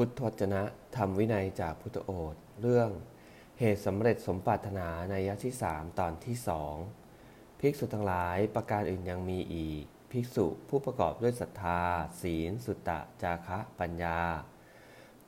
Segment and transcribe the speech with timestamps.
[0.00, 0.62] พุทธวจนะ
[0.96, 2.90] ธรรมวินัยจากพุทธโอษเรื่อง
[3.58, 6.74] เหตุสำเร็จสมปรารถนาในยะที่สามตอนที่สอง
[7.60, 11.80] ภิกษุทั้งหลายประการอื่นยังมีอีก ภิกษุผู้ประกอบด้วยศรัทธา
[12.20, 14.20] ศีล สุตตะ จาคะ ปัญญา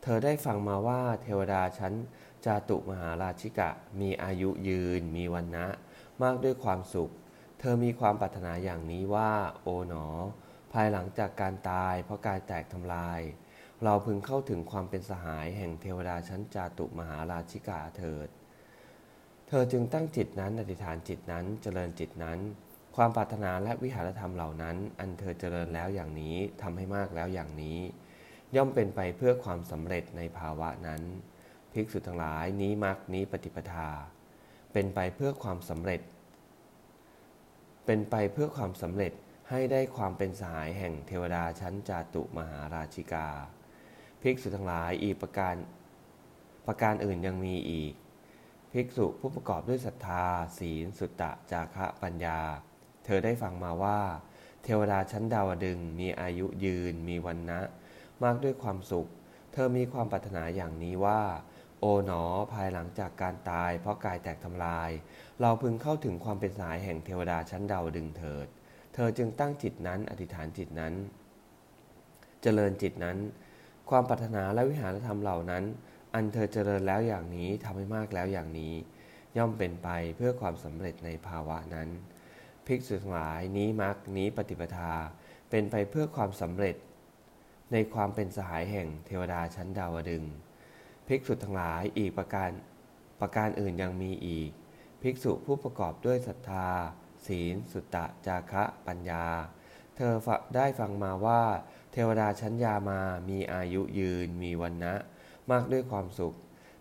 [0.03, 1.95] เธอได้ฟังมาว่าเทวดาชั้น
[2.45, 5.67] จาตุมหาราชิกะ มีอายุยืน มีวันนะ
[6.23, 7.11] มากด้วยความสุข
[7.59, 9.33] เธอมีความปรารถนาอย่างนี้ว่า
[9.63, 10.07] โอ๋หนอ
[10.73, 13.23] ภายหลังจากการตายเพราะกายแตกทำลาย
[13.85, 18.29] เราพึงเข้าถึงความเป็นสหายแห่งเทวดาชั้นจาตุมหาราชิกาเถิด
[19.49, 22.39] เธอจึงตั้งจิตนั้นอธิษฐานจิตนั้นเจริญจิตนั้น
[22.97, 27.79] ความปรารถนาและวิหารธรรมเหล่านั้น อันเธอเจริญแล้วอย่างนี้ทำให้มากแล้วอย่างนี้
[28.57, 31.03] ย่อมเป็นไปเพื่อความสำเร็จในภาวะนั้น
[31.73, 33.91] ภิกษุทั้งหลายนี้มักนี้ปฏิปทา
[34.73, 36.01] เป็นไปเพื่อความสำเร็จ
[37.87, 39.13] เป็นไปเพื่อความสำเร็จ
[39.51, 43.29] ให้ได้ความเป็นสหายแห่งเทวดาชั้นจาตุมหาราชิกา
[44.23, 45.55] ภิกษุทั้งหลายอีกประการ
[46.67, 47.93] ประการอื่นยังมีอีก
[48.73, 50.25] ภิกษุผู้ประกอบด้วยศรัทธา
[50.59, 52.41] ศีล สุตตะ จาคะปัญญา
[53.05, 54.01] เธอได้ฟังมาว่า
[54.63, 57.61] เทวดาชั้นดาวดึงมีอายุยืน มีวันนะ
[58.23, 59.09] มากด้วยความสุข
[59.53, 61.23] เธอมีความปรารถนาอย่างนี้ว่า
[61.81, 64.91] โอ๋หนอภายหลังจากการตาย เพราะกายแตกทำลาย
[65.41, 68.47] เราพึงเข้าถึงความเป็นสายแห่งเทวดาชั้นดาวดึงเถิด
[68.95, 70.95] เธอจึงตั้งจิตนั้นอธิษฐานจิตนั้น
[72.43, 73.19] เจริญจิตนั้น
[73.91, 75.65] ความปรารถนาและวิหารธรรมเหล่านั้น
[76.15, 78.75] อันเธอเจริญแล้วอย่างนี้ทำให้มากแล้วอย่างนี้
[79.37, 81.89] ย่อมเป็นไปเพื่อความสำเร็จในภาวะนั้น
[82.67, 84.93] ภิกษุทั้งหลายนี้มักนี้ปฏิปทา
[85.51, 86.77] เป็นไปเพื่อความสำเร็จ
[87.73, 90.25] ในความเป็นสหายแห่งเทวดาชั้นดาวดึง
[91.09, 92.51] ภิกษุทั้งหลายอีกประการ
[93.21, 94.51] ประการอื่นยังมีอีก
[95.03, 96.69] ภิกษุผู้ประกอบด้วยศรัทธา
[97.27, 99.25] ศีล สุตตะ จาคะ ปัญญา
[99.97, 100.15] เธอ
[100.57, 101.43] ได้ฟังมาว่า
[102.09, 104.95] วดาชั้นยามามีอายุยืนมีวันนะ
[105.51, 106.35] มากด้วยความสุข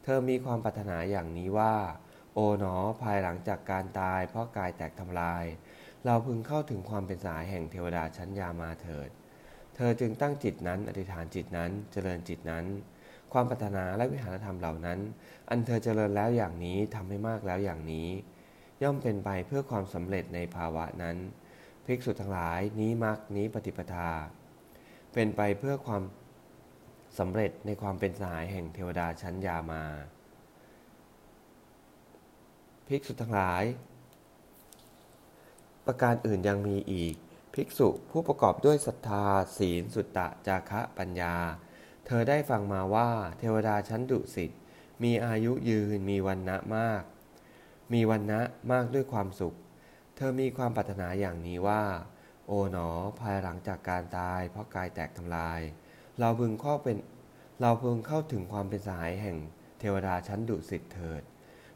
[0.04, 1.76] เธอมีความปรารถนาอย่างนี้ว่า
[2.34, 5.46] โอ๋หนอภายหลังจากการตาย เพราะกายแตกทำลาย
[6.06, 9.10] เราพึงเข้าถึงความเป็นสายแห่งเทวดาชั้นยามาเถิด
[9.76, 12.66] เธอจึงตั้งจิตนั้นอธิษฐานจิตนั้นเจริญจิตนั้น
[13.34, 15.00] ความปรารถนาและวิหารธรรมเหล่านั้น
[15.50, 18.10] อันเธอเจริญแล้วอย่างนี้ทำให้มากแล้วอย่างนี้
[18.84, 21.18] ย่อมเป็นไปเพื่อความสำเร็จในภาวะนั้น
[21.86, 24.10] ภิกษุทั้งหลายนี้มักนี้ปฏิปทา
[25.14, 26.04] เป็นไปเพื่อความ
[27.20, 29.84] สำเร็จในความเป็นสหายแห่งเทวดาชั้นยามา
[32.88, 33.64] ภิกษุทั้งหลาย
[35.86, 37.16] ประการอื่นยังมีอีก
[37.54, 39.26] ภิกษุผู้ประกอบด้วยศรัทธา
[39.58, 41.36] ศีล สุตตะ จาคะปัญญา
[42.06, 44.52] เธอได้ฟังมาว่า เทวดาชั้นดุสิต
[45.04, 47.04] มีอายุยืนมีวันนะมาก
[47.94, 48.42] มีวันนะ
[48.72, 49.56] มากด้วยความสุข
[50.16, 51.84] เธอมีความปรารถนาอย่างนี้ว่า
[52.48, 55.62] โอ๋หนอ ภายหลังจากการตาย เพราะกายแตกทำลาย
[56.20, 56.98] เราพึงเข้าเป็น
[57.62, 59.38] เราพึงเข้าถึงความเป็นสหายแห่ง
[59.80, 61.22] เทวดาชั้นดุสิตเถิด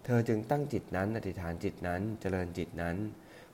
[0.05, 2.97] เธอจึงตั้งจิตนั้นอธิษฐานจิตนั้นเจริญจิตนั้น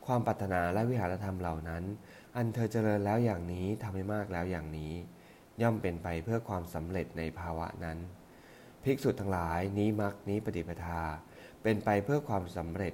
[0.05, 1.83] ความปรารถนาและวิหารธรรมเหล่านั้น
[2.35, 4.93] อันเธอเจริญแล้วอย่างนี้ทำให้มากแล้วอย่างนี้
[5.61, 7.97] ย่อมเป็นไปเพื่อความสำเร็จในภาวะนั้น
[8.83, 11.01] ภิกษุทั้งหลายนี้มักนี้ปฏิปทา
[11.63, 12.93] เป็นไปเพื่อความสำเร็จ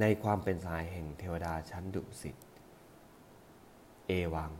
[0.00, 2.36] ในความเป็นสายแห่งเทวดาชั้นดุสิต
[4.06, 4.54] เอวัง